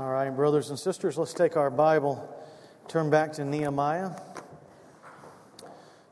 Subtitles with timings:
[0.00, 2.26] All right, brothers and sisters, let's take our Bible,
[2.88, 4.12] turn back to Nehemiah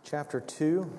[0.04, 0.98] chapter 2.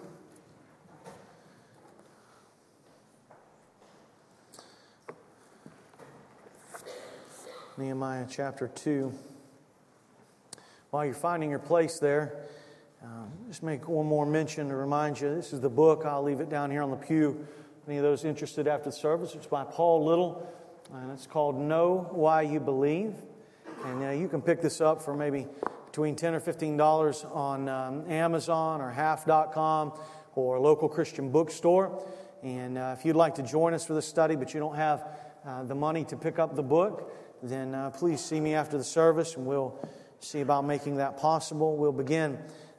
[7.77, 9.13] Nehemiah chapter 2.
[10.89, 12.47] While you're finding your place there,
[13.03, 16.05] um, just make one more mention to remind you this is the book.
[16.07, 17.45] I'll leave it down here on the pew.
[17.87, 20.51] Any of those interested after the service, it's by Paul Little,
[20.93, 23.13] and it's called Know Why You Believe.
[23.85, 25.47] And uh, you can pick this up for maybe
[25.85, 29.93] between 10 or $15 on um, Amazon or half.com
[30.35, 32.03] or local Christian bookstore.
[32.41, 35.07] And uh, if you'd like to join us for this study, but you don't have
[35.45, 37.11] uh, the money to pick up the book,
[37.43, 39.79] then uh, please see me after the service and we'll
[40.19, 41.77] see about making that possible.
[41.77, 42.37] We'll begin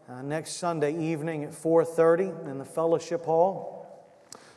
[0.08, 3.78] uh, next Sunday evening at 4:30 in the fellowship hall.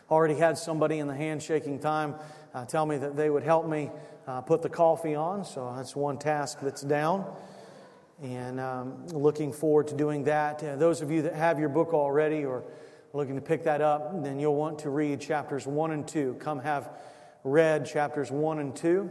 [0.10, 2.16] Already had somebody in the handshaking time
[2.54, 3.90] uh, tell me that they would help me
[4.28, 7.26] uh, put the coffee on, so that's one task that's down.
[8.22, 10.64] And um, looking forward to doing that.
[10.64, 12.64] Uh, those of you that have your book already or
[13.12, 16.38] looking to pick that up, then you'll want to read chapters 1 and 2.
[16.40, 16.90] Come have
[17.44, 19.10] read chapters 1 and 2.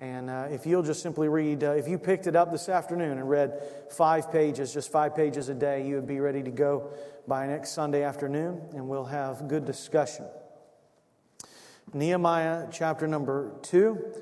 [0.00, 3.18] And uh, if you'll just simply read, uh, if you picked it up this afternoon
[3.18, 6.90] and read five pages, just five pages a day, you would be ready to go
[7.28, 10.24] by next Sunday afternoon, and we'll have good discussion.
[11.92, 14.14] Nehemiah chapter number 2.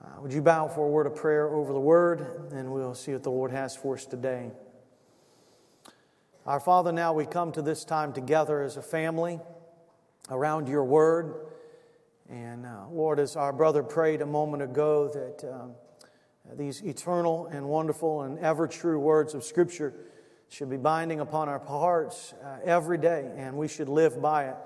[0.00, 3.12] Uh, would you bow for a word of prayer over the word, and we'll see
[3.12, 4.50] what the Lord has for us today.
[6.46, 9.40] Our Father, now we come to this time together as a family
[10.30, 11.46] around your word.
[12.30, 15.72] And uh, Lord, as our brother prayed a moment ago, that um,
[16.56, 19.94] these eternal and wonderful and ever true words of Scripture
[20.48, 24.56] should be binding upon our hearts uh, every day, and we should live by it.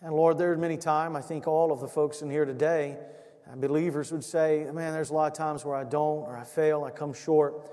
[0.00, 2.96] And Lord, there are many times, I think all of the folks in here today,
[3.50, 6.44] uh, believers would say, Man, there's a lot of times where I don't, or I
[6.44, 7.68] fail, I come short.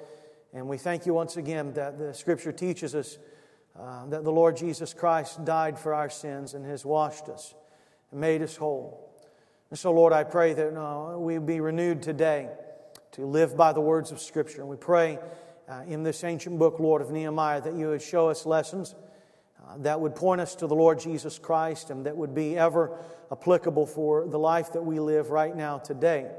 [0.52, 3.20] And we thank you once again that the Scripture teaches us
[3.80, 7.54] uh, that the Lord Jesus Christ died for our sins and has washed us
[8.12, 9.14] and made us whole.
[9.70, 12.50] And so, Lord, I pray that uh, we be renewed today
[13.12, 14.62] to live by the words of Scripture.
[14.62, 15.20] And we pray
[15.70, 18.96] uh, in this ancient book, Lord, of Nehemiah, that you would show us lessons
[19.78, 22.98] that would point us to the Lord Jesus Christ and that would be ever
[23.32, 26.30] applicable for the life that we live right now today.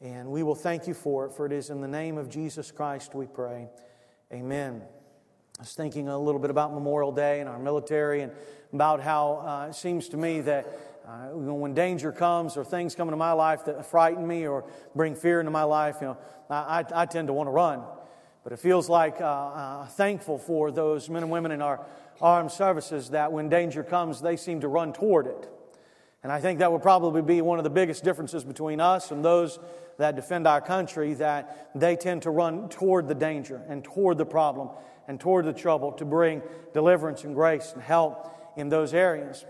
[0.00, 2.70] And we will thank you for it, for it is in the name of Jesus
[2.70, 3.68] Christ we pray.
[4.32, 4.82] Amen.
[5.58, 8.32] I was thinking a little bit about Memorial Day and our military and
[8.72, 10.66] about how uh, it seems to me that
[11.06, 14.64] uh, when danger comes or things come into my life that frighten me or
[14.96, 16.18] bring fear into my life, you know,
[16.50, 17.82] I, I tend to want to run.
[18.42, 21.86] But it feels like uh, uh, thankful for those men and women in our
[22.20, 25.48] armed services that when danger comes, they seem to run toward it.
[26.22, 29.24] And I think that would probably be one of the biggest differences between us and
[29.24, 29.58] those
[29.98, 34.24] that defend our country, that they tend to run toward the danger and toward the
[34.24, 34.70] problem
[35.06, 36.42] and toward the trouble to bring
[36.72, 39.44] deliverance and grace and help in those areas.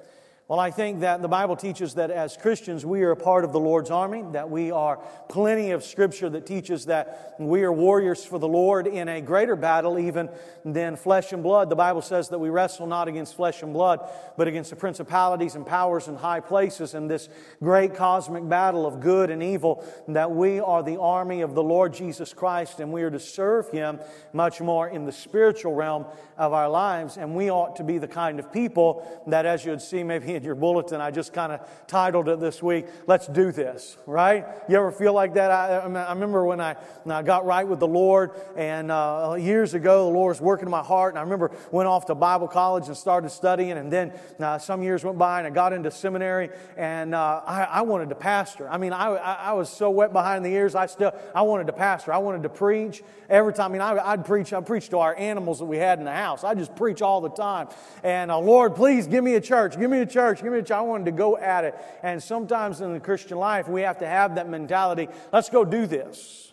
[0.47, 3.53] Well, I think that the Bible teaches that as Christians, we are a part of
[3.53, 4.99] the Lord's army, that we are
[5.31, 9.57] plenty of scripture that teaches that we are warriors for the Lord in a greater
[9.57, 10.29] battle even
[10.63, 11.71] than flesh and blood.
[11.71, 14.07] The Bible says that we wrestle not against flesh and blood,
[14.37, 17.31] but against the principalities and powers in high places in this
[17.61, 21.95] great cosmic battle of good and evil, that we are the army of the Lord
[21.95, 23.99] Jesus Christ and we are to serve Him
[24.35, 26.05] much more in the spiritual realm
[26.37, 27.17] of our lives.
[27.17, 30.45] And we ought to be the kind of people that, as you'd see maybe in
[30.45, 31.01] your bulletin.
[31.01, 34.45] I just kind of titled it this week, Let's Do This, right?
[34.69, 35.51] You ever feel like that?
[35.51, 36.75] I, I remember when I,
[37.05, 40.67] when I, got right with the Lord, and uh, years ago, the Lord was working
[40.67, 43.91] in my heart, and I remember went off to Bible college and started studying, and
[43.91, 47.83] then uh, some years went by, and I got into seminary, and uh, I, I,
[47.83, 48.69] wanted to pastor.
[48.69, 51.73] I mean, I, I was so wet behind the ears, I still, I wanted to
[51.73, 52.13] pastor.
[52.13, 53.71] I wanted to preach every time.
[53.71, 56.13] I mean, I, would preach, I'd preach to our animals that we had in the
[56.13, 56.45] house.
[56.45, 57.69] I just preach all the time.
[58.03, 60.59] And uh, Lord, please give me a church, give me a church church, give me
[60.59, 60.75] a.
[60.75, 61.75] I wanted to go at it.
[62.03, 65.87] And sometimes in the Christian life, we have to have that mentality let's go do
[65.87, 66.53] this.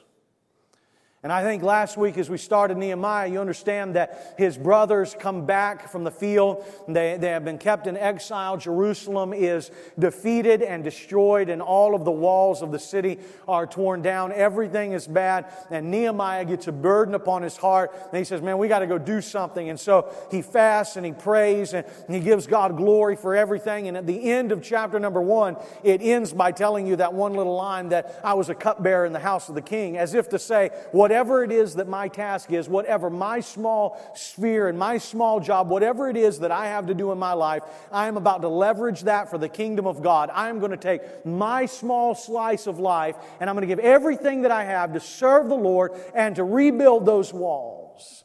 [1.23, 5.45] And I think last week, as we started Nehemiah, you understand that his brothers come
[5.45, 6.65] back from the field.
[6.87, 8.57] They, they have been kept in exile.
[8.57, 9.69] Jerusalem is
[9.99, 14.31] defeated and destroyed, and all of the walls of the city are torn down.
[14.31, 15.45] Everything is bad.
[15.69, 17.93] And Nehemiah gets a burden upon his heart.
[18.09, 19.69] And he says, Man, we got to go do something.
[19.69, 23.87] And so he fasts and he prays and he gives God glory for everything.
[23.87, 27.35] And at the end of chapter number one, it ends by telling you that one
[27.35, 30.27] little line that I was a cupbearer in the house of the king, as if
[30.29, 34.79] to say, What whatever it is that my task is, whatever my small sphere and
[34.79, 38.07] my small job, whatever it is that I have to do in my life, I
[38.07, 40.29] am about to leverage that for the kingdom of God.
[40.33, 43.83] I am going to take my small slice of life and I'm going to give
[43.83, 48.23] everything that I have to serve the Lord and to rebuild those walls.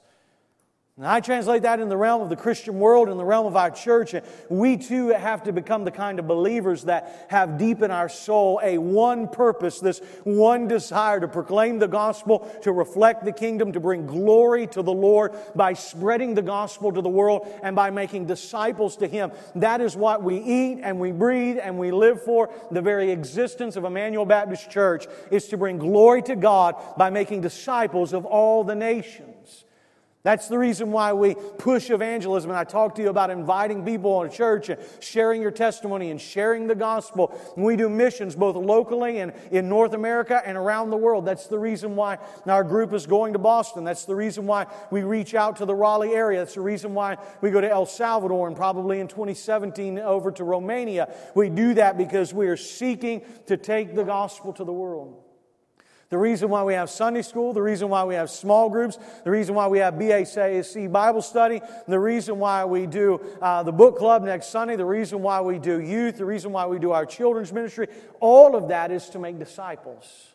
[0.99, 3.55] And I translate that in the realm of the Christian world, in the realm of
[3.55, 4.15] our church.
[4.49, 8.61] We too have to become the kind of believers that have deep in our soul
[8.63, 13.81] a one purpose, this one desire to proclaim the gospel, to reflect the kingdom, to
[13.81, 18.25] bring glory to the Lord by spreading the gospel to the world and by making
[18.25, 19.33] disciples to Him.
[19.55, 22.49] That is what we eat and we breathe and we live for.
[22.71, 27.43] The very existence of Emmanuel Baptist Church is to bring glory to God by making
[27.43, 29.36] disciples of all the nations.
[30.26, 32.50] That's the reason why we push evangelism.
[32.50, 36.20] And I talk to you about inviting people in church and sharing your testimony and
[36.20, 37.32] sharing the gospel.
[37.55, 41.26] And we do missions both locally and in North America and around the world.
[41.26, 43.84] That's the reason why our group is going to Boston.
[43.84, 46.40] That's the reason why we reach out to the Raleigh area.
[46.40, 50.43] That's the reason why we go to El Salvador and probably in 2017 over to
[50.43, 51.14] Romania.
[51.37, 55.23] We do that because we are seeking to take the gospel to the world.
[56.08, 59.31] The reason why we have Sunday school, the reason why we have small groups, the
[59.31, 63.99] reason why we have BAC Bible study, the reason why we do uh, the book
[63.99, 67.05] club next Sunday, the reason why we do youth, the reason why we do our
[67.05, 67.88] children's ministry,
[68.20, 70.29] all of that is to make disciples.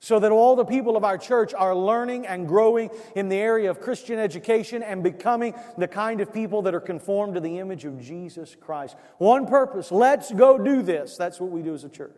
[0.00, 3.70] So that all the people of our church are learning and growing in the area
[3.70, 7.84] of Christian education and becoming the kind of people that are conformed to the image
[7.84, 8.94] of Jesus Christ.
[9.16, 11.16] One purpose let's go do this.
[11.16, 12.12] That's what we do as a church.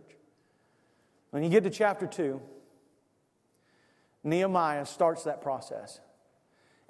[1.30, 2.40] When you get to chapter 2,
[4.22, 6.00] Nehemiah starts that process.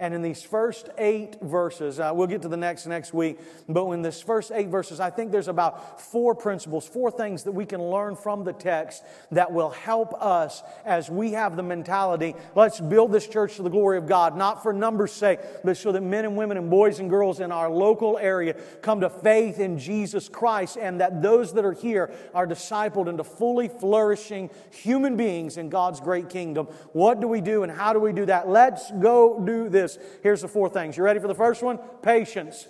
[0.01, 3.39] And in these first eight verses, uh, we'll get to the next next week,
[3.69, 7.53] but in this first eight verses, I think there's about four principles, four things that
[7.53, 12.35] we can learn from the text that will help us as we have the mentality
[12.55, 15.93] let's build this church to the glory of God, not for numbers' sake, but so
[15.93, 19.59] that men and women and boys and girls in our local area come to faith
[19.59, 25.17] in Jesus Christ and that those that are here are discipled into fully flourishing human
[25.17, 26.67] beings in God's great kingdom.
[26.93, 28.49] What do we do and how do we do that?
[28.49, 30.19] Let's go do this this.
[30.23, 30.97] Here's the four things.
[30.97, 31.79] You ready for the first one?
[32.03, 32.67] Patience.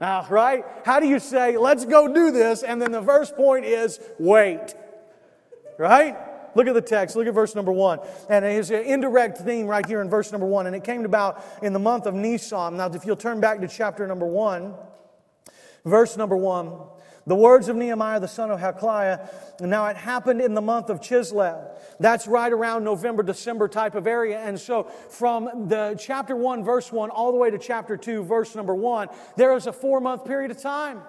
[0.00, 0.64] Now, right?
[0.84, 2.62] How do you say, let's go do this?
[2.62, 4.74] And then the first point is wait.
[5.78, 6.16] Right?
[6.56, 7.16] Look at the text.
[7.16, 8.00] Look at verse number one.
[8.28, 10.66] And it's an indirect theme right here in verse number one.
[10.66, 12.76] And it came about in the month of Nisan.
[12.76, 14.74] Now, if you'll turn back to chapter number one,
[15.84, 16.72] verse number one.
[17.26, 19.60] The words of Nehemiah the son of Hachaliah.
[19.60, 21.70] Now it happened in the month of Chislev.
[21.98, 24.38] That's right around November, December type of area.
[24.38, 28.54] And so from the chapter 1, verse 1, all the way to chapter 2, verse
[28.54, 31.00] number 1, there is a four month period of time.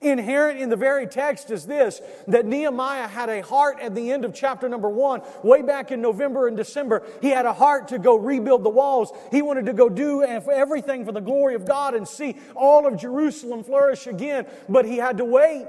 [0.00, 4.24] Inherent in the very text is this that Nehemiah had a heart at the end
[4.24, 7.02] of chapter number one, way back in November and December.
[7.22, 9.12] He had a heart to go rebuild the walls.
[9.30, 12.96] He wanted to go do everything for the glory of God and see all of
[12.96, 15.66] Jerusalem flourish again, but he had to wait.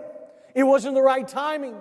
[0.54, 1.76] It wasn't the right timing.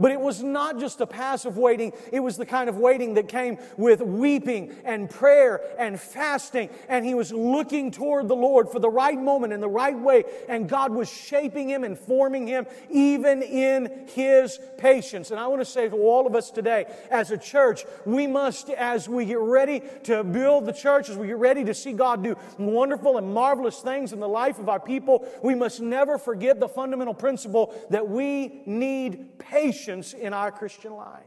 [0.00, 3.26] But it was not just a passive waiting, it was the kind of waiting that
[3.26, 6.70] came with weeping and prayer and fasting.
[6.88, 10.22] And he was looking toward the Lord for the right moment in the right way.
[10.48, 15.32] And God was shaping him and forming him even in his patience.
[15.32, 18.70] And I want to say to all of us today, as a church, we must,
[18.70, 22.22] as we get ready to build the church, as we get ready to see God
[22.22, 26.60] do wonderful and marvelous things in the life of our people, we must never forget
[26.60, 31.24] the fundamental principle that we need patience patience in our Christian life.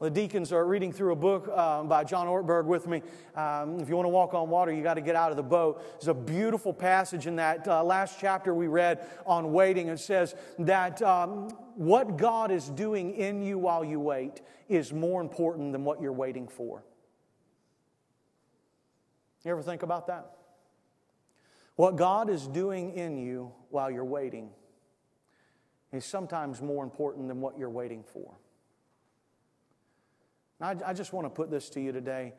[0.00, 3.02] The deacons are reading through a book uh, by John Ortberg with me.
[3.34, 5.42] Um, if you want to walk on water, you got to get out of the
[5.42, 5.82] boat.
[5.98, 9.88] There's a beautiful passage in that uh, last chapter we read on waiting.
[9.88, 15.20] It says that um, what God is doing in you while you wait is more
[15.20, 16.84] important than what you're waiting for.
[19.44, 20.30] You ever think about that?
[21.74, 24.50] What God is doing in you while you're waiting
[25.92, 28.34] is sometimes more important than what you're waiting for.
[30.60, 32.34] I, I just want to put this to you today.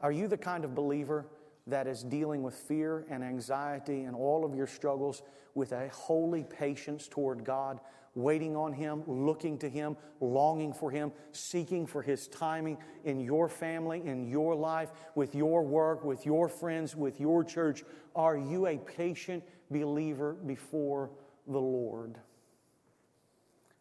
[0.00, 1.26] Are you the kind of believer
[1.66, 5.22] that is dealing with fear and anxiety and all of your struggles
[5.54, 7.80] with a holy patience toward God,
[8.14, 13.48] waiting on Him, looking to Him, longing for Him, seeking for His timing in your
[13.48, 17.82] family, in your life, with your work, with your friends, with your church?
[18.14, 21.10] Are you a patient believer before
[21.46, 22.16] the Lord?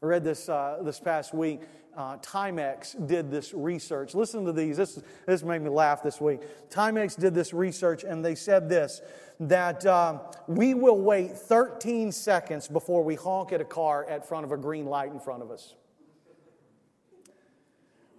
[0.03, 1.61] I read this uh, this past week.
[1.95, 4.13] Uh, Timex did this research.
[4.13, 4.75] Listen to these.
[4.75, 6.41] This, this made me laugh this week.
[6.69, 9.01] Timex did this research and they said this
[9.39, 14.43] that um, we will wait 13 seconds before we honk at a car at front
[14.43, 15.75] of a green light in front of us.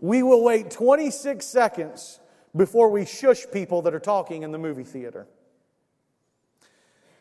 [0.00, 2.18] we will wait 26 seconds
[2.56, 5.26] before we shush people that are talking in the movie theater.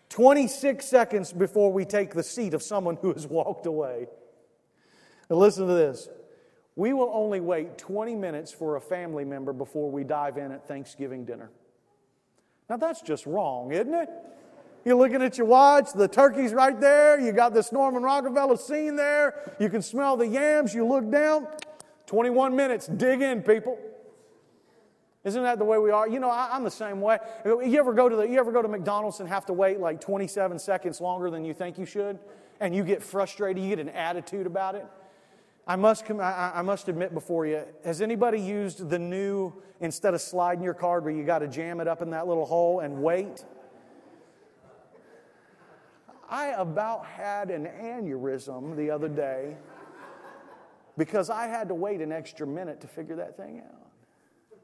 [0.10, 4.08] 26 seconds before we take the seat of someone who has walked away.
[5.30, 6.10] Now, listen to this.
[6.75, 10.68] We will only wait 20 minutes for a family member before we dive in at
[10.68, 11.51] Thanksgiving dinner.
[12.70, 14.10] Now, that's just wrong, isn't it?
[14.86, 18.98] You're looking at your watch, the turkey's right there, you got this Norman Rockefeller scene
[18.98, 21.48] there, you can smell the yams, you look down,
[22.06, 23.77] 21 minutes, dig in, people.
[25.24, 26.10] Isn't that the way we are?
[26.10, 27.18] You know, I, am the same way.
[27.46, 30.01] You ever go to the, you ever go to McDonald's and have to wait like
[30.01, 32.20] 27 seconds longer than you think you should,
[32.60, 34.86] and you get frustrated, you get an attitude about it?
[35.65, 40.63] I must, I must admit before you, has anybody used the new, instead of sliding
[40.63, 43.46] your card where you got to jam it up in that little hole and wait?
[46.29, 49.55] I about had an aneurysm the other day
[50.98, 54.60] because I had to wait an extra minute to figure that thing out.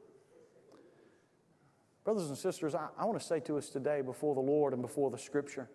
[2.04, 4.82] Brothers and sisters, I, I want to say to us today before the Lord and
[4.82, 5.68] before the Scripture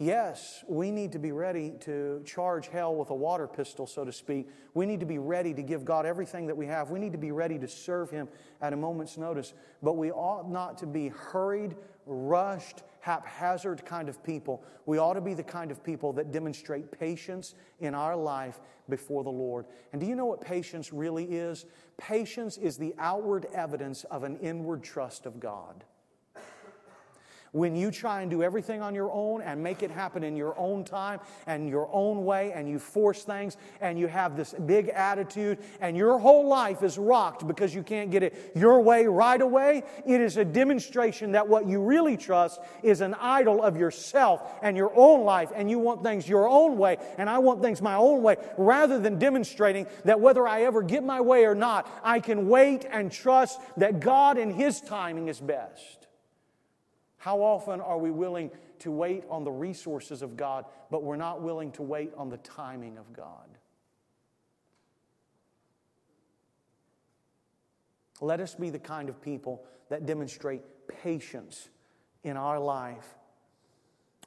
[0.00, 4.10] Yes, we need to be ready to charge hell with a water pistol, so to
[4.10, 4.48] speak.
[4.74, 6.90] We need to be ready to give God everything that we have.
[6.90, 8.28] We need to be ready to serve Him
[8.60, 9.54] at a moment's notice.
[9.84, 14.64] But we ought not to be hurried, rushed, haphazard kind of people.
[14.84, 19.22] We ought to be the kind of people that demonstrate patience in our life before
[19.22, 19.66] the Lord.
[19.92, 21.66] And do you know what patience really is?
[21.98, 25.84] Patience is the outward evidence of an inward trust of God
[27.54, 30.58] when you try and do everything on your own and make it happen in your
[30.58, 34.88] own time and your own way and you force things and you have this big
[34.88, 39.40] attitude and your whole life is rocked because you can't get it your way right
[39.40, 44.42] away, it is a demonstration that what you really trust is an idol of yourself
[44.60, 47.80] and your own life and you want things your own way and I want things
[47.80, 51.88] my own way rather than demonstrating that whether I ever get my way or not,
[52.02, 56.03] I can wait and trust that God and His timing is best.
[57.24, 58.50] How often are we willing
[58.80, 62.36] to wait on the resources of God, but we're not willing to wait on the
[62.36, 63.48] timing of God?
[68.20, 70.60] Let us be the kind of people that demonstrate
[71.02, 71.70] patience
[72.24, 73.14] in our life.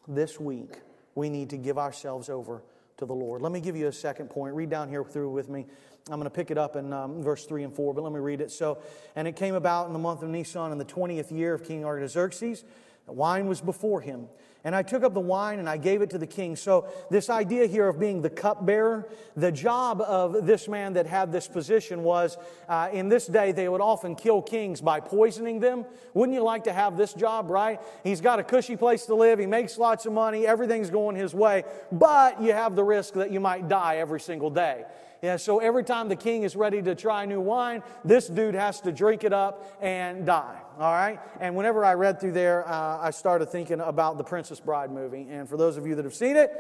[0.08, 0.80] This week,
[1.14, 2.64] we need to give ourselves over
[2.98, 3.44] to the Lord.
[3.44, 4.56] Let me give you a second point.
[4.56, 5.68] Read down here through with me.
[6.10, 8.20] I'm going to pick it up in um, verse 3 and 4, but let me
[8.20, 8.50] read it.
[8.50, 8.80] So,
[9.16, 11.86] and it came about in the month of Nisan in the 20th year of King
[11.86, 12.64] Artaxerxes
[13.08, 14.28] the wine was before him.
[14.64, 16.58] And I took up the wine and I gave it to the king.
[16.58, 21.32] So, this idea here of being the cupbearer, the job of this man that had
[21.32, 22.38] this position was
[22.68, 25.86] uh, in this day, they would often kill kings by poisoning them.
[26.14, 27.80] Wouldn't you like to have this job, right?
[28.04, 31.34] He's got a cushy place to live, he makes lots of money, everything's going his
[31.34, 34.84] way, but you have the risk that you might die every single day.
[35.22, 38.82] Yeah, so every time the king is ready to try new wine, this dude has
[38.82, 40.62] to drink it up and die.
[40.80, 41.20] All right?
[41.40, 45.28] And whenever I read through there, uh, I started thinking about the Princess Bride movie.
[45.30, 46.52] And for those of you that have seen it,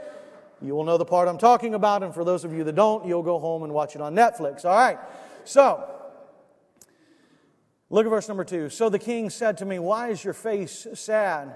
[0.60, 2.02] you will know the part I'm talking about.
[2.02, 4.66] And for those of you that don't, you'll go home and watch it on Netflix.
[4.66, 4.98] All right?
[5.44, 5.88] So,
[7.92, 8.70] look at verse number two.
[8.70, 11.56] So the king said to me, Why is your face sad?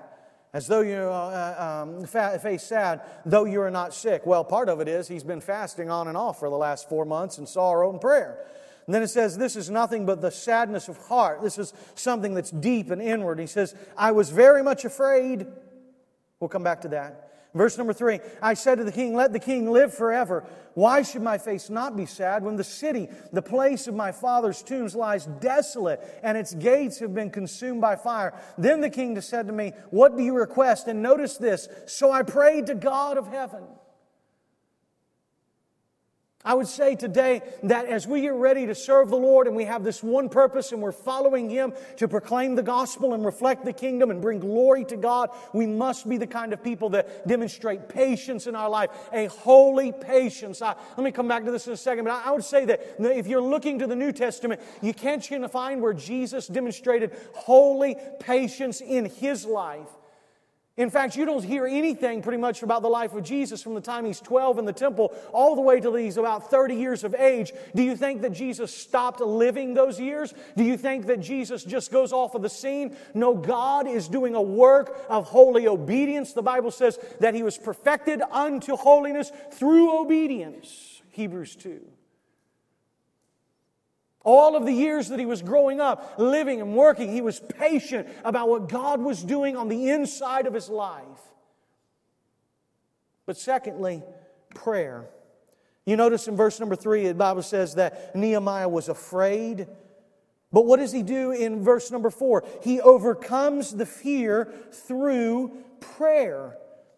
[0.53, 4.25] As though you uh, um, face sad, though you are not sick.
[4.25, 7.05] Well, part of it is he's been fasting on and off for the last four
[7.05, 8.46] months in sorrow and prayer.
[8.86, 11.41] And then it says, This is nothing but the sadness of heart.
[11.41, 13.39] This is something that's deep and inward.
[13.39, 15.48] He says, I was very much afraid.
[16.39, 17.30] We'll come back to that.
[17.53, 20.46] Verse number three I said to the king, Let the king live forever.
[20.74, 24.63] Why should my face not be sad when the city, the place of my father's
[24.63, 28.34] tombs, lies desolate and its gates have been consumed by fire?
[28.58, 30.88] Then the king said to me, What do you request?
[30.88, 33.63] And notice this So I prayed to God of heaven.
[36.43, 39.65] I would say today that as we get ready to serve the Lord and we
[39.65, 43.74] have this one purpose and we're following Him to proclaim the gospel and reflect the
[43.74, 47.88] kingdom and bring glory to God, we must be the kind of people that demonstrate
[47.88, 50.62] patience in our life, a holy patience.
[50.62, 52.65] I, let me come back to this in a second, but I, I would say
[52.65, 55.21] that if you're looking to the New Testament, you can't
[55.51, 59.88] find where Jesus demonstrated holy patience in His life.
[60.77, 63.81] In fact, you don't hear anything pretty much about the life of Jesus from the
[63.81, 67.13] time he's 12 in the temple all the way till he's about 30 years of
[67.13, 67.51] age.
[67.75, 70.33] Do you think that Jesus stopped living those years?
[70.55, 72.95] Do you think that Jesus just goes off of the scene?
[73.13, 76.31] No, God is doing a work of holy obedience.
[76.31, 81.01] The Bible says that he was perfected unto holiness through obedience.
[81.09, 81.81] Hebrews 2.
[84.23, 88.07] All of the years that he was growing up, living and working, he was patient
[88.23, 91.03] about what God was doing on the inside of his life.
[93.25, 94.03] But secondly,
[94.53, 95.09] prayer.
[95.85, 99.67] You notice in verse number three, the Bible says that Nehemiah was afraid.
[100.51, 102.43] But what does he do in verse number four?
[102.61, 106.57] He overcomes the fear through prayer.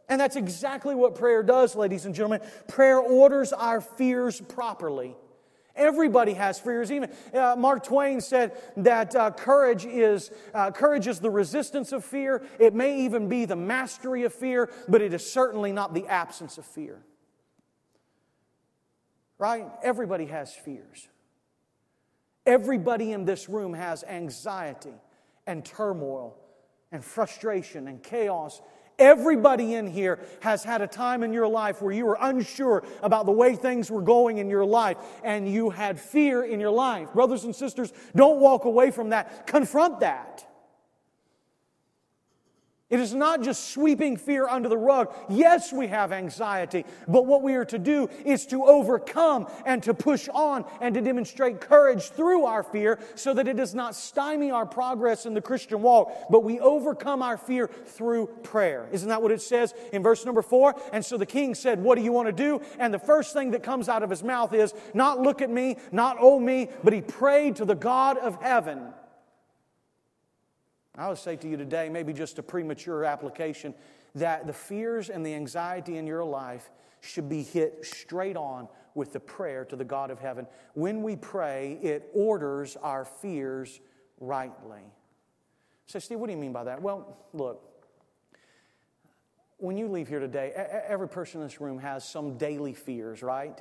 [0.09, 2.41] And that's exactly what prayer does, ladies and gentlemen.
[2.67, 5.15] Prayer orders our fears properly.
[5.75, 6.91] Everybody has fears.
[6.91, 12.05] Even uh, Mark Twain said that uh, courage is uh, courage is the resistance of
[12.05, 12.43] fear.
[12.59, 16.59] It may even be the mastery of fear, but it is certainly not the absence
[16.59, 16.99] of fear.
[19.39, 19.65] Right?
[19.81, 21.07] Everybody has fears.
[22.45, 24.93] Everybody in this room has anxiety
[25.47, 26.37] and turmoil
[26.91, 28.61] and frustration and chaos
[28.99, 33.25] Everybody in here has had a time in your life where you were unsure about
[33.25, 37.11] the way things were going in your life and you had fear in your life.
[37.13, 39.47] Brothers and sisters, don't walk away from that.
[39.47, 40.45] Confront that.
[42.93, 45.11] It is not just sweeping fear under the rug.
[45.27, 49.95] Yes, we have anxiety, but what we are to do is to overcome and to
[49.95, 54.51] push on and to demonstrate courage through our fear so that it does not stymie
[54.51, 58.87] our progress in the Christian walk, but we overcome our fear through prayer.
[58.91, 60.79] Isn't that what it says in verse number four?
[60.91, 62.61] And so the king said, What do you want to do?
[62.77, 65.77] And the first thing that comes out of his mouth is, Not look at me,
[65.91, 68.93] not oh me, but he prayed to the God of heaven.
[70.95, 73.73] I would say to you today, maybe just a premature application,
[74.15, 76.69] that the fears and the anxiety in your life
[77.01, 80.45] should be hit straight on with the prayer to the God of heaven.
[80.75, 83.79] When we pray, it orders our fears
[84.19, 84.81] rightly.
[85.87, 86.81] So, Steve, what do you mean by that?
[86.81, 87.61] Well, look,
[89.57, 90.51] when you leave here today,
[90.87, 93.59] every person in this room has some daily fears, right?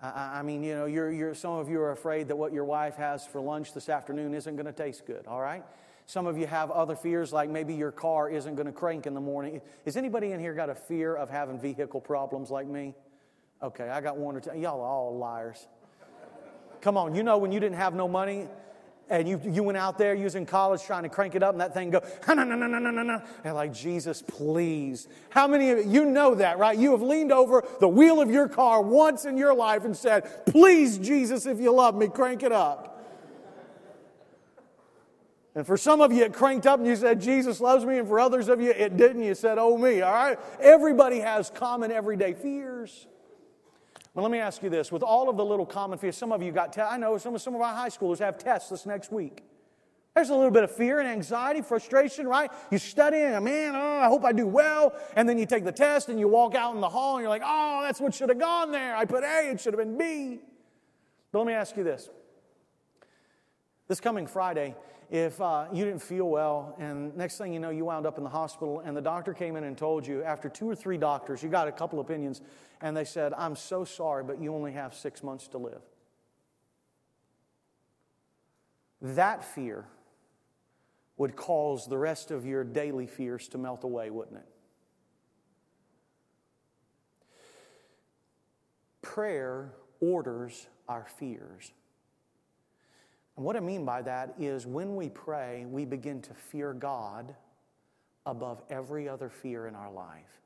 [0.00, 2.96] I mean, you know, you're, you're, some of you are afraid that what your wife
[2.96, 5.64] has for lunch this afternoon isn't going to taste good, all right?
[6.08, 9.12] Some of you have other fears, like maybe your car isn't going to crank in
[9.12, 9.60] the morning.
[9.84, 12.94] Is anybody in here got a fear of having vehicle problems like me?
[13.62, 14.56] Okay, I got one or two.
[14.56, 15.66] Y'all are all liars.
[16.80, 18.48] Come on, you know when you didn't have no money
[19.10, 21.74] and you, you went out there using college trying to crank it up and that
[21.74, 23.22] thing go, no, no, no, no, no, no.
[23.44, 25.08] And like, Jesus, please.
[25.28, 26.78] How many of you, you know that, right?
[26.78, 30.46] You have leaned over the wheel of your car once in your life and said,
[30.46, 32.87] please, Jesus, if you love me, crank it up.
[35.58, 37.98] And for some of you, it cranked up and you said, Jesus loves me.
[37.98, 39.24] And for others of you, it didn't.
[39.24, 40.02] You said, oh, me.
[40.02, 40.38] All right?
[40.60, 43.08] Everybody has common everyday fears.
[44.14, 44.92] Well, let me ask you this.
[44.92, 47.34] With all of the little common fears, some of you got, te- I know some
[47.34, 49.42] of, some of our high schoolers have tests this next week.
[50.14, 52.52] There's a little bit of fear and anxiety, frustration, right?
[52.70, 54.94] You study and, man, oh, I hope I do well.
[55.16, 57.30] And then you take the test and you walk out in the hall and you're
[57.30, 58.94] like, oh, that's what should have gone there.
[58.94, 60.38] I put A, it should have been B.
[61.32, 62.10] But let me ask you this.
[63.88, 64.74] This coming Friday,
[65.10, 68.24] if uh, you didn't feel well and next thing you know you wound up in
[68.24, 71.42] the hospital and the doctor came in and told you after two or three doctors
[71.42, 72.42] you got a couple opinions
[72.82, 75.80] and they said i'm so sorry but you only have six months to live.
[79.00, 79.86] That fear
[81.16, 84.48] would cause the rest of your daily fears to melt away wouldn't it?
[89.00, 91.72] Prayer orders our fears
[93.38, 97.36] and what I mean by that is when we pray, we begin to fear God
[98.26, 100.40] above every other fear in our life.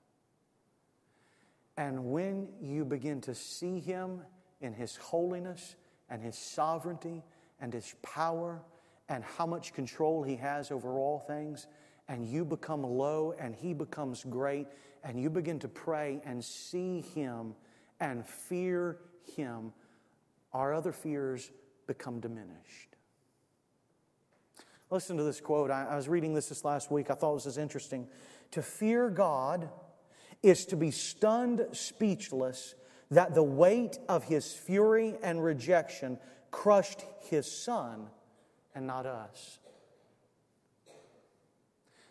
[1.78, 4.20] And when you begin to see Him
[4.60, 5.74] in His holiness
[6.10, 7.22] and His sovereignty
[7.62, 8.60] and His power
[9.08, 11.68] and how much control He has over all things,
[12.08, 14.66] and you become low and He becomes great,
[15.02, 17.54] and you begin to pray and see Him
[18.00, 18.98] and fear
[19.34, 19.72] Him,
[20.52, 21.50] our other fears
[21.92, 22.96] become diminished.
[24.88, 25.70] Listen to this quote.
[25.70, 27.10] I, I was reading this this last week.
[27.10, 28.08] I thought this was interesting.
[28.52, 29.68] To fear God
[30.42, 32.74] is to be stunned speechless
[33.10, 36.18] that the weight of his fury and rejection
[36.50, 38.06] crushed his son
[38.74, 39.58] and not us.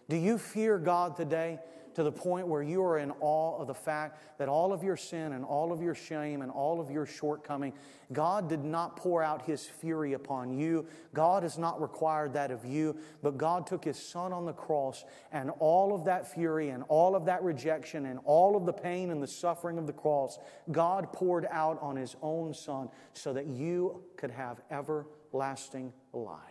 [0.09, 1.59] Do you fear God today?
[1.95, 4.97] To the point where you are in awe of the fact that all of your
[4.97, 7.73] sin and all of your shame and all of your shortcoming,
[8.13, 10.85] God did not pour out His fury upon you.
[11.13, 15.03] God has not required that of you, but God took His Son on the cross
[15.31, 19.11] and all of that fury and all of that rejection and all of the pain
[19.11, 20.39] and the suffering of the cross,
[20.71, 26.50] God poured out on His own Son so that you could have everlasting life.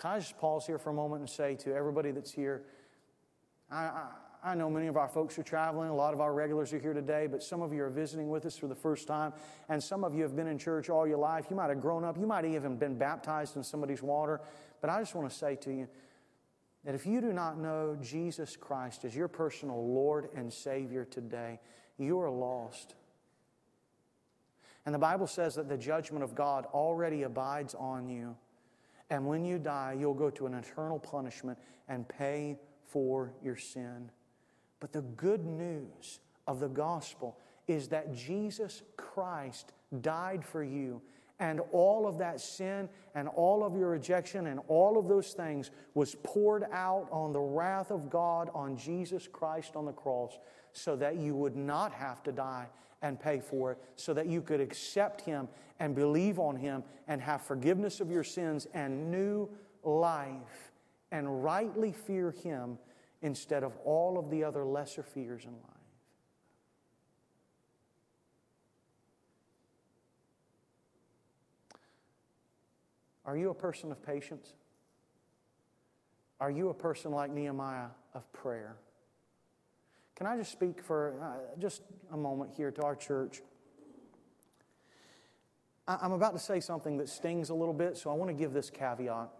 [0.00, 2.62] Can I just pause here for a moment and say to everybody that's here,
[3.70, 4.06] I, I,
[4.42, 6.94] I, know many of our folks are traveling, a lot of our regulars are here
[6.94, 9.34] today, but some of you are visiting with us for the first time,
[9.68, 11.48] and some of you have been in church all your life.
[11.50, 14.40] You might have grown up, you might have even been baptized in somebody's water,
[14.80, 15.86] but I just want to say to you
[16.84, 21.60] that if you do not know Jesus Christ as your personal Lord and Savior today,
[21.98, 22.94] you are lost.
[24.86, 28.34] And the Bible says that the judgment of God already abides on you.
[29.10, 34.10] And when you die, you'll go to an eternal punishment and pay for your sin.
[34.78, 37.36] But the good news of the gospel
[37.68, 41.02] is that Jesus Christ died for you.
[41.38, 45.70] And all of that sin and all of your rejection and all of those things
[45.94, 50.38] was poured out on the wrath of God on Jesus Christ on the cross
[50.72, 52.68] so that you would not have to die
[53.02, 57.20] and pay for it, so that you could accept Him and believe on Him and
[57.20, 59.48] have forgiveness of your sins and new
[59.82, 60.72] life
[61.10, 62.78] and rightly fear Him
[63.22, 65.80] instead of all of the other lesser fears in life.
[73.24, 74.54] Are you a person of patience?
[76.40, 78.76] Are you a person like Nehemiah of prayer?
[80.20, 81.80] Can I just speak for uh, just
[82.12, 83.40] a moment here to our church?
[85.88, 88.34] I- I'm about to say something that stings a little bit, so I want to
[88.34, 89.30] give this caveat.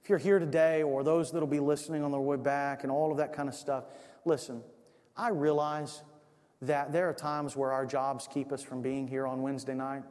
[0.00, 3.10] If you're here today, or those that'll be listening on their way back, and all
[3.10, 3.86] of that kind of stuff,
[4.24, 4.62] listen,
[5.16, 6.04] I realize
[6.60, 10.04] that there are times where our jobs keep us from being here on Wednesday night.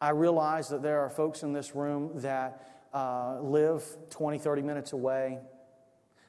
[0.00, 4.92] I realize that there are folks in this room that uh, live 20, 30 minutes
[4.92, 5.40] away.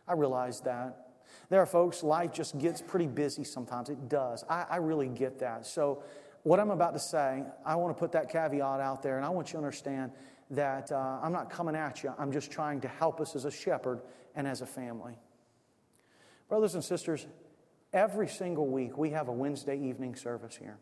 [0.07, 1.02] I realize that.
[1.49, 3.89] There are folks, life just gets pretty busy sometimes.
[3.89, 4.43] It does.
[4.49, 5.65] I, I really get that.
[5.65, 6.03] So,
[6.43, 9.29] what I'm about to say, I want to put that caveat out there, and I
[9.29, 10.11] want you to understand
[10.49, 12.13] that uh, I'm not coming at you.
[12.19, 14.01] I'm just trying to help us as a shepherd
[14.35, 15.17] and as a family.
[16.49, 17.25] Brothers and sisters,
[17.93, 20.77] every single week we have a Wednesday evening service here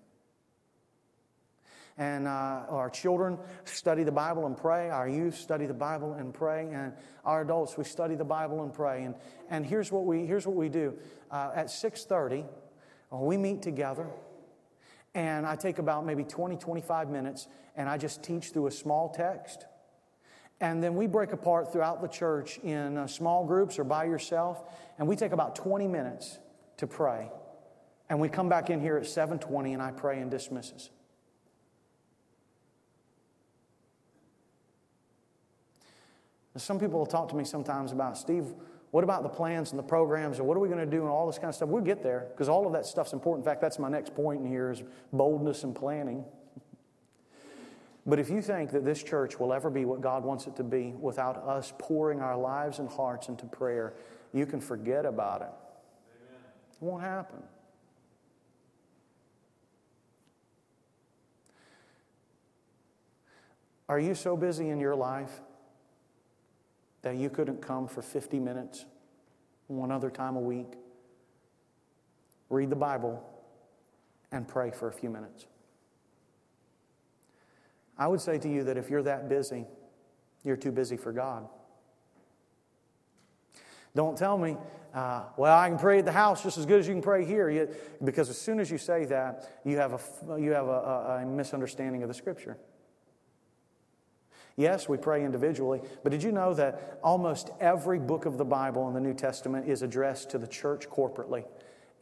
[2.02, 4.90] and uh, our children study the Bible and pray.
[4.90, 8.74] Our youth study the Bible and pray, and our adults we study the Bible and
[8.74, 9.04] pray.
[9.04, 9.14] And,
[9.52, 10.98] and here's what we here's what we do.
[11.30, 12.44] Uh, at six thirty,
[13.14, 14.08] uh, we meet together,
[15.14, 19.10] and I take about maybe 20, 25 minutes, and I just teach through a small
[19.10, 19.68] text.
[20.60, 24.64] And then we break apart throughout the church in uh, small groups or by yourself,
[24.98, 26.40] and we take about 20 minutes
[26.78, 27.30] to pray.
[28.10, 30.32] And we come back in here at 7:20 and I pray and
[36.54, 36.68] dismisses.
[36.68, 38.54] Some people will talk to me sometimes about, Steve,
[38.92, 41.10] what about the plans and the programs and what are we going to do and
[41.10, 41.70] all this kind of stuff?
[41.70, 43.46] We'll get there because all of that stuff's important.
[43.46, 44.84] In fact, that's my next point in here is
[45.14, 46.26] boldness and planning.
[48.06, 50.64] But if you think that this church will ever be what God wants it to
[50.64, 53.94] be without us pouring our lives and hearts into prayer,
[54.34, 55.50] you can forget about it.
[55.50, 56.42] Amen.
[56.74, 57.44] It won't happen.
[63.88, 65.42] Are you so busy in your life
[67.02, 68.86] that you couldn't come for 50 minutes
[69.68, 70.74] one other time a week,
[72.50, 73.24] read the Bible,
[74.32, 75.46] and pray for a few minutes.
[77.98, 79.66] I would say to you that if you're that busy,
[80.44, 81.48] you're too busy for God.
[83.96, 84.58] Don't tell me,
[84.94, 87.26] uh, well, I can pray at the house just as good as you can pray
[87.26, 87.70] here,
[88.04, 91.26] because as soon as you say that, you have a, you have a, a, a
[91.26, 92.58] misunderstanding of the Scripture.
[94.58, 98.88] Yes, we pray individually, but did you know that almost every book of the Bible
[98.88, 101.46] in the New Testament is addressed to the church corporately?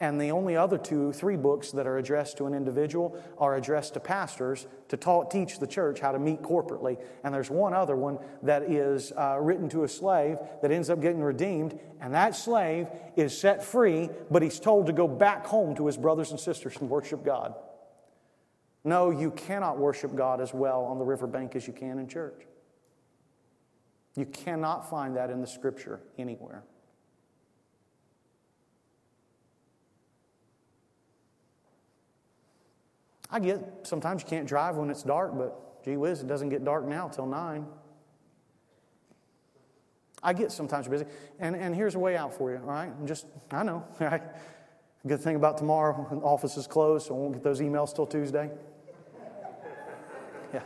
[0.01, 3.95] And the only other two, three books that are addressed to an individual are addressed
[3.95, 6.97] to pastors to taught, teach the church how to meet corporately.
[7.23, 11.01] And there's one other one that is uh, written to a slave that ends up
[11.01, 11.77] getting redeemed.
[11.99, 15.97] And that slave is set free, but he's told to go back home to his
[15.97, 17.55] brothers and sisters and worship God.
[18.83, 22.45] No, you cannot worship God as well on the riverbank as you can in church.
[24.15, 26.63] You cannot find that in the scripture anywhere.
[33.31, 36.63] I get sometimes you can't drive when it's dark, but gee whiz, it doesn't get
[36.63, 37.65] dark now till 9.
[40.21, 41.05] I get sometimes you're busy.
[41.39, 42.91] And, and here's a way out for you, all right?
[42.99, 44.23] I'm just, I know, all right?
[45.07, 48.05] Good thing about tomorrow, the office is closed, so I won't get those emails till
[48.05, 48.51] Tuesday.
[50.53, 50.61] yeah.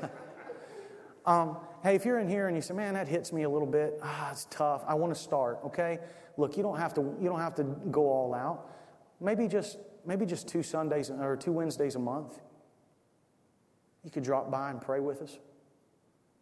[1.24, 3.67] Um, hey, if you're in here and you say, man, that hits me a little
[3.67, 6.00] bit, ah, it's tough, I want to start, okay?
[6.36, 8.72] Look, you don't have to, you don't have to go all out.
[9.22, 12.41] Maybe just, maybe just two Sundays or two Wednesdays a month.
[14.04, 15.38] You could drop by and pray with us.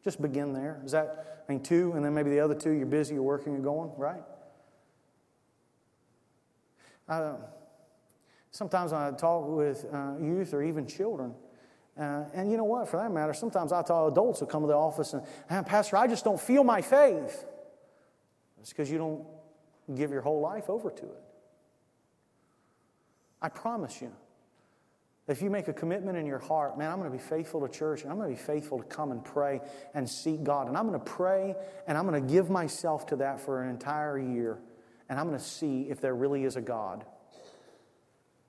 [0.03, 0.81] Just begin there.
[0.85, 3.51] Is that, I mean, two, and then maybe the other two, you're busy, you're working,
[3.51, 4.23] you're going, right?
[7.07, 7.33] Uh,
[8.51, 11.33] sometimes I talk with uh, youth or even children,
[11.99, 14.67] uh, and you know what, for that matter, sometimes I talk adults who come to
[14.67, 17.45] the office and, hey, Pastor, I just don't feel my faith.
[18.59, 19.25] It's because you don't
[19.95, 21.23] give your whole life over to it.
[23.41, 24.11] I promise you.
[25.27, 27.69] If you make a commitment in your heart, man, I'm going to be faithful to
[27.69, 29.61] church and I'm going to be faithful to come and pray
[29.93, 30.67] and seek God.
[30.67, 31.55] And I'm going to pray
[31.87, 34.59] and I'm going to give myself to that for an entire year.
[35.09, 37.05] And I'm going to see if there really is a God.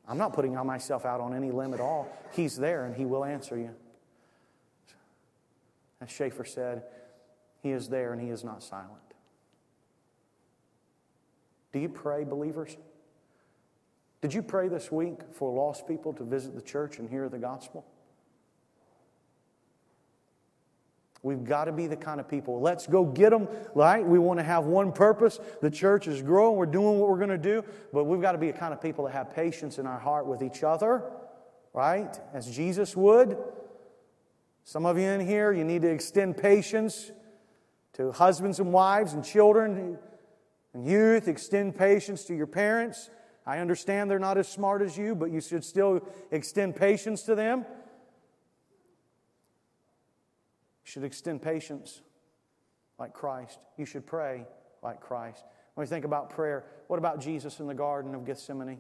[0.09, 2.09] I'm not putting myself out on any limb at all.
[2.33, 3.71] He's there and He will answer you.
[6.01, 6.83] As Schaeffer said,
[7.63, 8.99] He is there and He is not silent.
[11.73, 12.77] Do you pray, believers?
[14.21, 17.39] Did you pray this week for lost people to visit the church and hear the
[17.39, 17.85] gospel?
[21.25, 22.61] We've got to be the kind of people.
[22.61, 24.05] Let's go get them, right?
[24.05, 25.39] We want to have one purpose.
[25.61, 26.57] The church is growing.
[26.57, 27.65] We're doing what we're going to do.
[27.93, 30.27] But we've got to be the kind of people that have patience in our heart
[30.27, 31.05] with each other,
[31.73, 32.19] right?
[32.35, 33.39] As Jesus would.
[34.65, 37.13] Some of you in here, you need to extend patience
[37.95, 39.99] to husbands and wives and children
[40.75, 41.29] and youth.
[41.29, 43.11] Extend patience to your parents.
[43.47, 46.01] I understand they're not as smart as you, but you should still
[46.33, 47.65] extend patience to them.
[50.85, 52.01] You should extend patience
[52.99, 53.59] like Christ.
[53.77, 54.47] You should pray
[54.83, 55.45] like Christ.
[55.75, 58.79] When we think about prayer, what about Jesus in the Garden of Gethsemane?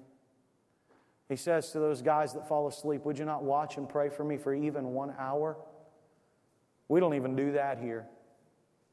[1.28, 4.24] He says to those guys that fall asleep, Would you not watch and pray for
[4.24, 5.56] me for even one hour?
[6.88, 8.06] We don't even do that here.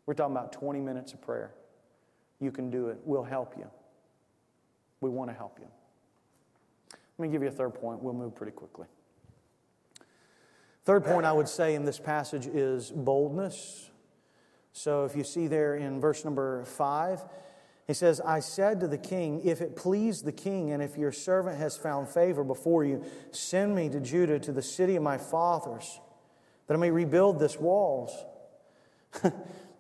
[0.06, 1.52] We're talking about 20 minutes of prayer.
[2.40, 2.98] You can do it.
[3.04, 3.68] We'll help you.
[5.02, 5.68] We want to help you.
[7.18, 8.02] Let me give you a third point.
[8.02, 8.88] We'll move pretty quickly.
[10.86, 13.90] Third point I would say in this passage is boldness.
[14.72, 17.22] So if you see there in verse number five,
[17.88, 21.12] he says, I said to the king, If it please the king, and if your
[21.12, 25.18] servant has found favor before you, send me to Judah, to the city of my
[25.18, 26.00] fathers,
[26.68, 28.12] that I may rebuild this walls.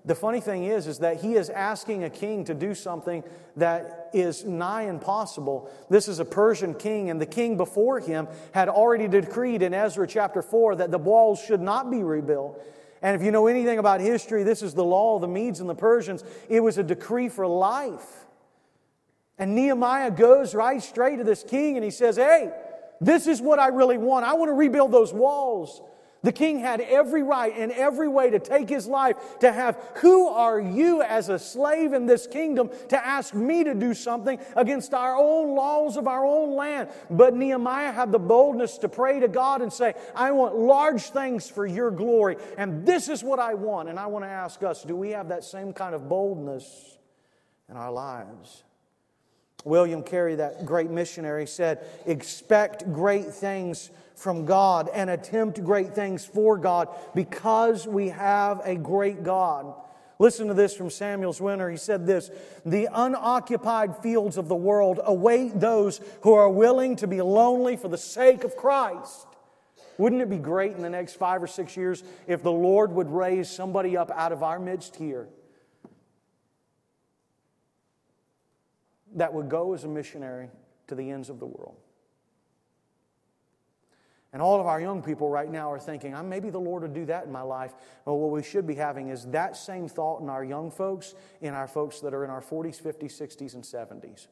[0.09, 3.23] The funny thing is, is that he is asking a king to do something
[3.57, 5.69] that is nigh impossible.
[5.87, 10.07] This is a Persian king, and the king before him had already decreed in Ezra
[10.07, 12.59] chapter 4 that the walls should not be rebuilt.
[13.03, 15.69] And if you know anything about history, this is the law of the Medes and
[15.69, 16.23] the Persians.
[16.49, 18.25] It was a decree for life.
[19.37, 22.51] And Nehemiah goes right straight to this king and he says, Hey,
[22.99, 24.25] this is what I really want.
[24.25, 25.83] I want to rebuild those walls.
[26.21, 30.27] The king had every right and every way to take his life, to have, who
[30.27, 34.93] are you as a slave in this kingdom to ask me to do something against
[34.93, 36.89] our own laws of our own land?
[37.09, 41.49] But Nehemiah had the boldness to pray to God and say, I want large things
[41.49, 43.87] for your glory, and this is what I want.
[43.87, 46.97] And I want to ask us, do we have that same kind of boldness
[47.69, 48.63] in our lives?
[49.65, 56.25] William Carey, that great missionary, said, Expect great things from God and attempt great things
[56.25, 59.73] for God because we have a great God.
[60.19, 61.71] Listen to this from Samuel Zwemer.
[61.71, 62.29] He said this
[62.65, 67.87] The unoccupied fields of the world await those who are willing to be lonely for
[67.87, 69.25] the sake of Christ.
[69.97, 73.09] Wouldn't it be great in the next five or six years if the Lord would
[73.09, 75.29] raise somebody up out of our midst here
[79.15, 80.49] that would go as a missionary
[80.87, 81.77] to the ends of the world?
[84.31, 86.93] And all of our young people right now are thinking, I'm maybe the Lord would
[86.93, 87.73] do that in my life.
[88.05, 91.55] Well, what we should be having is that same thought in our young folks, in
[91.55, 94.27] our folks that are in our 40s, 50s, 60s, and 70s.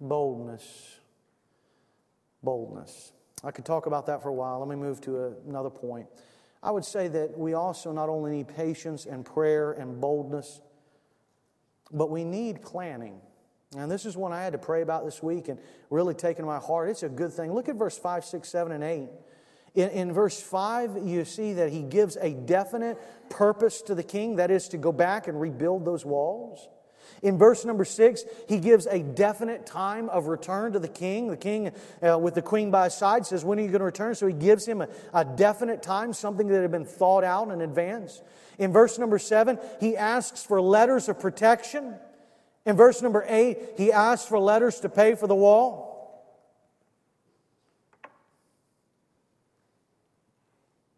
[0.00, 0.98] Boldness.
[2.42, 3.12] Boldness.
[3.42, 4.58] I could talk about that for a while.
[4.58, 6.08] Let me move to another point.
[6.62, 10.60] I would say that we also not only need patience and prayer and boldness,
[11.90, 13.20] but we need planning.
[13.76, 15.58] And this is one I had to pray about this week and
[15.88, 16.90] really taken my heart.
[16.90, 17.54] It's a good thing.
[17.54, 19.08] Look at verse 5, 6, 7, and 8.
[19.74, 22.98] In, in, verse 5, you see that he gives a definite
[23.30, 26.68] purpose to the king, that is to go back and rebuild those walls.
[27.22, 31.28] In verse number 6, he gives a definite time of return to the king.
[31.28, 33.86] The king, uh, with the queen by his side, says, When are you going to
[33.86, 34.14] return?
[34.14, 37.62] So he gives him a, a definite time, something that had been thought out in
[37.62, 38.20] advance.
[38.58, 41.94] In verse number 7, he asks for letters of protection.
[42.64, 45.90] In verse number 8, he asks for letters to pay for the wall.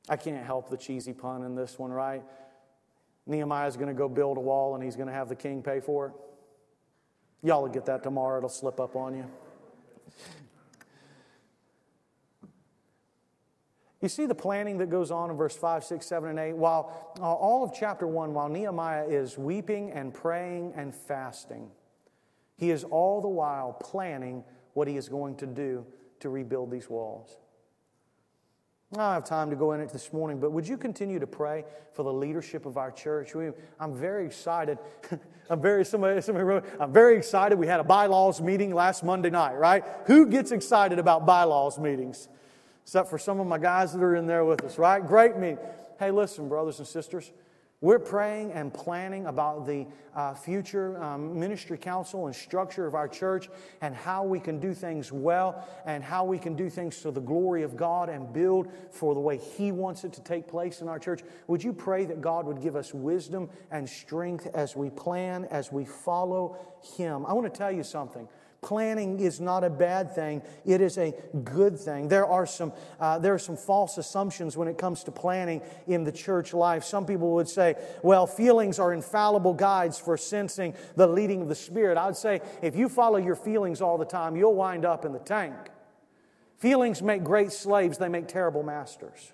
[0.08, 2.22] I can't help the cheesy pun in this one, right?
[3.26, 5.80] Nehemiah's going to go build a wall and he's going to have the king pay
[5.80, 6.12] for it.
[7.42, 9.24] Y'all will get that tomorrow, it'll slip up on you.
[14.04, 16.52] You see the planning that goes on in verse 5, 6, 7, and 8?
[16.52, 21.70] While uh, all of chapter 1, while Nehemiah is weeping and praying and fasting,
[22.54, 25.86] he is all the while planning what he is going to do
[26.20, 27.38] to rebuild these walls.
[28.92, 31.26] I don't have time to go in it this morning, but would you continue to
[31.26, 31.64] pray
[31.94, 33.34] for the leadership of our church?
[33.34, 34.76] We, I'm very excited.
[35.48, 37.58] I'm very somebody, somebody wrote, I'm very excited.
[37.58, 39.82] We had a bylaws meeting last Monday night, right?
[40.08, 42.28] Who gets excited about bylaws meetings?
[42.84, 45.04] Except for some of my guys that are in there with us, right?
[45.04, 45.58] Great meeting.
[45.98, 47.32] Hey, listen, brothers and sisters.
[47.80, 53.08] We're praying and planning about the uh, future um, ministry council and structure of our
[53.08, 53.50] church
[53.82, 57.20] and how we can do things well and how we can do things to the
[57.20, 60.88] glory of God and build for the way He wants it to take place in
[60.88, 61.22] our church.
[61.46, 65.70] Would you pray that God would give us wisdom and strength as we plan, as
[65.70, 66.56] we follow
[66.96, 67.26] Him?
[67.26, 68.28] I want to tell you something.
[68.64, 71.12] Planning is not a bad thing, it is a
[71.44, 72.08] good thing.
[72.08, 76.02] There are, some, uh, there are some false assumptions when it comes to planning in
[76.02, 76.82] the church life.
[76.82, 81.54] Some people would say, well, feelings are infallible guides for sensing the leading of the
[81.54, 81.98] Spirit.
[81.98, 85.12] I would say, if you follow your feelings all the time, you'll wind up in
[85.12, 85.54] the tank.
[86.56, 89.33] Feelings make great slaves, they make terrible masters.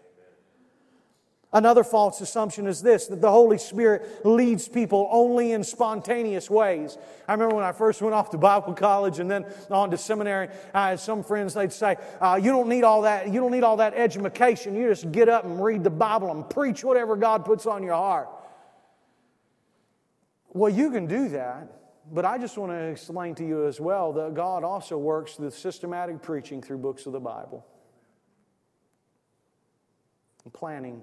[1.53, 6.97] Another false assumption is this that the Holy Spirit leads people only in spontaneous ways.
[7.27, 10.49] I remember when I first went off to Bible college and then on to seminary,
[10.73, 13.65] I had some friends, they'd say, uh, You don't need all that, you don't need
[13.65, 14.77] all that education.
[14.77, 17.95] You just get up and read the Bible and preach whatever God puts on your
[17.95, 18.29] heart.
[20.53, 21.67] Well, you can do that,
[22.13, 25.53] but I just want to explain to you as well that God also works with
[25.57, 27.67] systematic preaching through books of the Bible
[30.45, 31.03] and planning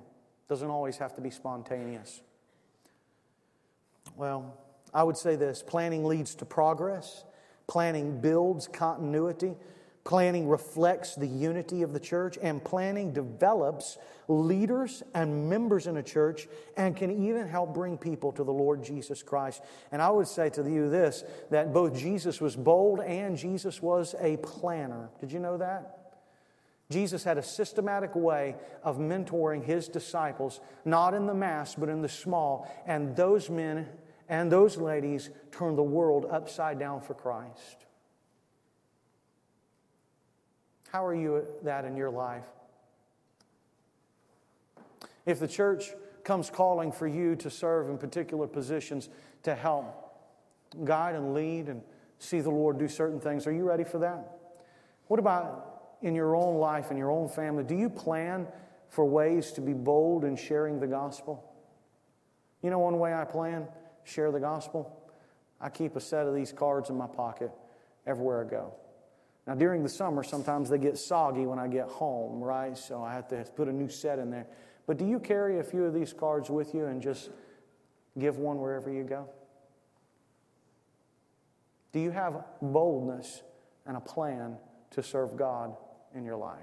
[0.49, 2.21] doesn't always have to be spontaneous.
[4.15, 4.57] Well,
[4.93, 7.23] I would say this planning leads to progress,
[7.67, 9.55] planning builds continuity,
[10.03, 13.97] planning reflects the unity of the church, and planning develops
[14.29, 18.83] leaders and members in a church and can even help bring people to the Lord
[18.83, 19.61] Jesus Christ.
[19.91, 24.15] And I would say to you this that both Jesus was bold and Jesus was
[24.19, 25.09] a planner.
[25.19, 26.06] Did you know that?
[26.89, 32.01] Jesus had a systematic way of mentoring his disciples, not in the mass, but in
[32.01, 32.71] the small.
[32.85, 33.87] And those men
[34.29, 37.85] and those ladies turned the world upside down for Christ.
[40.91, 42.45] How are you at that in your life?
[45.25, 45.91] If the church
[46.23, 49.09] comes calling for you to serve in particular positions
[49.43, 49.85] to help
[50.85, 51.81] guide and lead and
[52.19, 54.39] see the Lord do certain things, are you ready for that?
[55.07, 55.66] What about
[56.01, 58.47] in your own life, in your own family, do you plan
[58.89, 61.43] for ways to be bold in sharing the gospel?
[62.61, 63.67] You know, one way I plan,
[64.03, 64.91] share the gospel?
[65.59, 67.51] I keep a set of these cards in my pocket
[68.05, 68.73] everywhere I go.
[69.45, 72.77] Now, during the summer, sometimes they get soggy when I get home, right?
[72.77, 74.47] So I have to put a new set in there.
[74.85, 77.29] But do you carry a few of these cards with you and just
[78.19, 79.29] give one wherever you go?
[81.93, 83.41] Do you have boldness
[83.85, 84.57] and a plan
[84.91, 85.75] to serve God
[86.15, 86.59] in your life.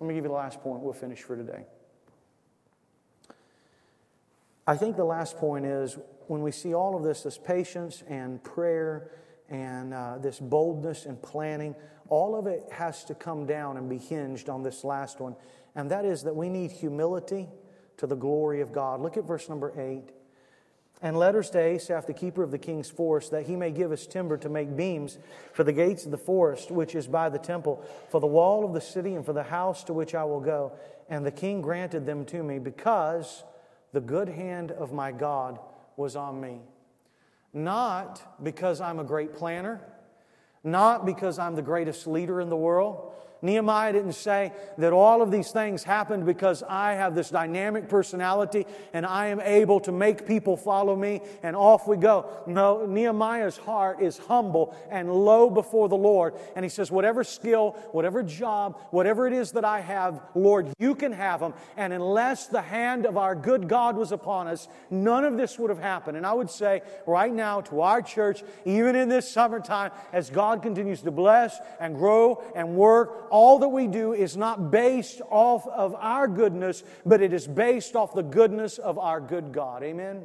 [0.00, 0.82] Let me give you the last point.
[0.82, 1.64] We'll finish for today.
[4.66, 8.42] I think the last point is when we see all of this, this patience and
[8.44, 9.10] prayer
[9.48, 11.74] and uh, this boldness and planning,
[12.08, 15.34] all of it has to come down and be hinged on this last one.
[15.74, 17.48] And that is that we need humility
[17.96, 19.00] to the glory of God.
[19.00, 20.10] Look at verse number eight.
[21.00, 24.06] And letters to Asaph, the keeper of the king's forest, that he may give us
[24.06, 25.18] timber to make beams
[25.52, 28.72] for the gates of the forest, which is by the temple, for the wall of
[28.72, 30.72] the city, and for the house to which I will go.
[31.08, 33.44] And the king granted them to me, because
[33.92, 35.60] the good hand of my God
[35.96, 36.62] was on me.
[37.52, 39.80] Not because I'm a great planner,
[40.64, 45.30] not because I'm the greatest leader in the world, Nehemiah didn't say that all of
[45.30, 50.26] these things happened because I have this dynamic personality and I am able to make
[50.26, 52.26] people follow me and off we go.
[52.46, 56.34] No, Nehemiah's heart is humble and low before the Lord.
[56.56, 60.94] And he says, Whatever skill, whatever job, whatever it is that I have, Lord, you
[60.94, 61.54] can have them.
[61.76, 65.70] And unless the hand of our good God was upon us, none of this would
[65.70, 66.16] have happened.
[66.16, 70.62] And I would say right now to our church, even in this summertime, as God
[70.62, 75.66] continues to bless and grow and work, all that we do is not based off
[75.68, 79.82] of our goodness, but it is based off the goodness of our good God.
[79.82, 80.22] Amen?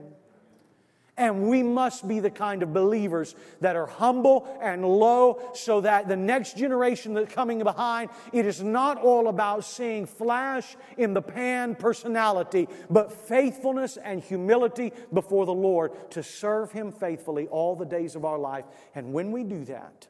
[1.15, 6.07] And we must be the kind of believers that are humble and low so that
[6.07, 11.21] the next generation that's coming behind, it is not all about seeing flash in the
[11.21, 17.85] pan personality, but faithfulness and humility before the Lord to serve Him faithfully all the
[17.85, 18.65] days of our life.
[18.95, 20.08] And when we do that,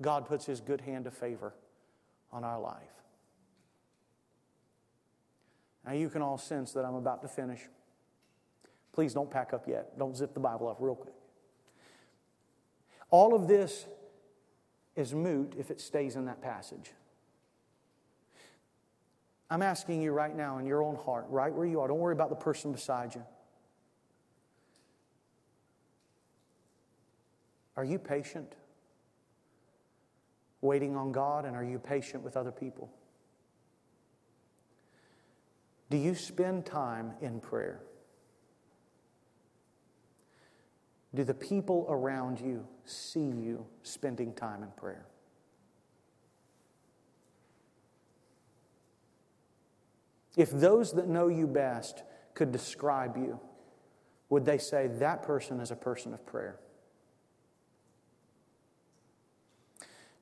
[0.00, 1.54] God puts His good hand of favor
[2.32, 2.82] on our life.
[5.86, 7.60] Now, you can all sense that I'm about to finish.
[8.92, 9.98] Please don't pack up yet.
[9.98, 11.14] Don't zip the Bible up real quick.
[13.10, 13.86] All of this
[14.96, 16.92] is moot if it stays in that passage.
[19.48, 22.14] I'm asking you right now in your own heart, right where you are, don't worry
[22.14, 23.22] about the person beside you.
[27.76, 28.54] Are you patient?
[30.66, 32.90] Waiting on God, and are you patient with other people?
[35.90, 37.82] Do you spend time in prayer?
[41.14, 45.06] Do the people around you see you spending time in prayer?
[50.36, 52.02] If those that know you best
[52.34, 53.38] could describe you,
[54.30, 56.58] would they say that person is a person of prayer?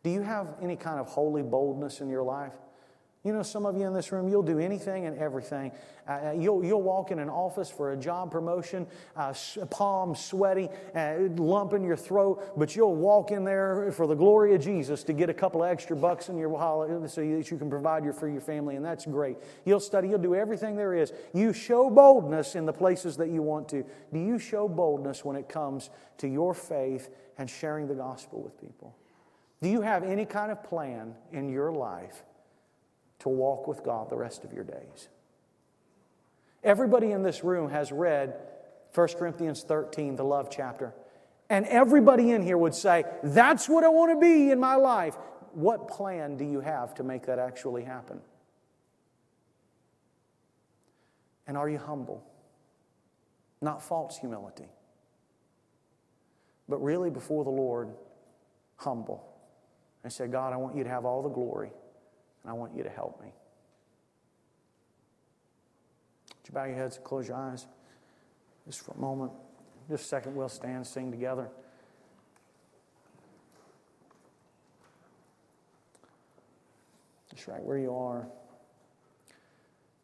[0.04, 2.52] Do you have any kind of holy boldness in your life?
[3.24, 5.72] You know, some of you in this room, you'll do anything and everything.
[6.06, 8.86] Uh, uh you'll, you'll walk in an office for a job promotion,
[9.16, 9.32] uh,
[9.70, 14.54] palms sweaty, uh, lump in your throat, but you'll walk in there for the glory
[14.54, 17.56] of Jesus to get a couple of extra bucks in your wallet so that you
[17.56, 19.38] can provide your, for your family, and that's great.
[19.64, 21.14] You'll study, you'll do everything there is.
[21.32, 23.86] You show boldness in the places that you want to.
[24.12, 25.88] Do you show boldness when it comes
[26.18, 28.94] to your faith and sharing the gospel with people?
[29.64, 32.22] Do you have any kind of plan in your life
[33.20, 35.08] to walk with God the rest of your days?
[36.62, 38.36] Everybody in this room has read
[38.94, 40.92] 1 Corinthians 13, the love chapter.
[41.48, 45.16] And everybody in here would say, That's what I want to be in my life.
[45.54, 48.20] What plan do you have to make that actually happen?
[51.46, 52.22] And are you humble?
[53.62, 54.68] Not false humility,
[56.68, 57.94] but really before the Lord,
[58.76, 59.30] humble
[60.04, 61.70] and say, God, I want you to have all the glory,
[62.42, 63.28] and I want you to help me.
[66.28, 67.66] Would you bow your heads and close your eyes
[68.66, 69.32] just for a moment?
[69.88, 71.48] Just a second, we'll stand, sing together.
[77.34, 78.28] Just right where you are.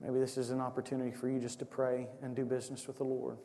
[0.00, 3.04] Maybe this is an opportunity for you just to pray and do business with the
[3.04, 3.36] Lord.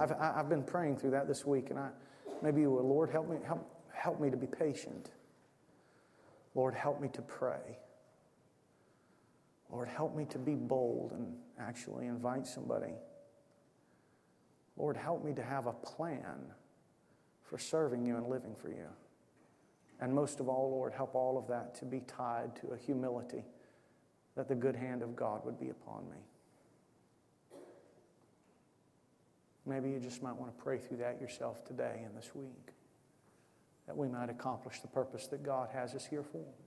[0.00, 1.90] I've, I've been praying through that this week, and I
[2.42, 5.10] maybe you will, Lord, help me, help, help me to be patient.
[6.54, 7.78] Lord, help me to pray.
[9.70, 12.94] Lord, help me to be bold and actually invite somebody.
[14.76, 16.38] Lord, help me to have a plan
[17.42, 18.88] for serving you and living for you.
[20.00, 23.44] And most of all, Lord, help all of that to be tied to a humility
[24.34, 26.16] that the good hand of God would be upon me.
[29.66, 32.72] Maybe you just might want to pray through that yourself today and this week,
[33.86, 36.52] that we might accomplish the purpose that God has us here for.